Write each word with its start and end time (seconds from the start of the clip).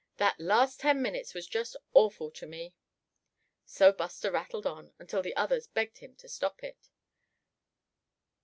That 0.17 0.39
last 0.39 0.79
ten 0.79 0.99
minutes 0.99 1.35
was 1.35 1.45
just 1.45 1.75
awful 1.93 2.31
to 2.31 2.47
me!" 2.47 2.73
So 3.65 3.91
Buster 3.91 4.31
rattled 4.31 4.65
on 4.65 4.93
until 4.97 5.21
the 5.21 5.35
others 5.35 5.67
begged 5.67 5.99
him 5.99 6.15
to 6.15 6.27
stop 6.27 6.63
it. 6.63 6.89